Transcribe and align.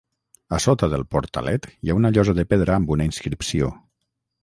A 0.57 0.59
sota 0.63 0.89
del 0.93 1.03
portalet 1.17 1.69
hi 1.73 1.91
ha 1.93 1.99
una 2.01 2.13
llosa 2.17 2.37
de 2.41 2.49
pedra 2.55 2.81
amb 2.81 2.97
una 2.97 3.11
inscripció. 3.13 3.75